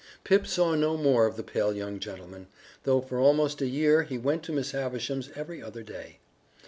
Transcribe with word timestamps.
Pip 0.23 0.47
saw 0.47 0.73
no 0.73 0.97
more 0.97 1.27
of 1.27 1.35
the 1.37 1.43
pale 1.43 1.71
young 1.71 1.99
gentleman, 1.99 2.47
though 2.85 3.01
for 3.01 3.19
almost 3.19 3.61
a 3.61 3.67
year 3.67 4.01
he 4.01 4.17
went 4.17 4.41
to 4.45 4.51
Miss 4.51 4.71
Havisham's 4.71 5.29
every 5.35 5.61
other 5.61 5.83
day. 5.83 6.17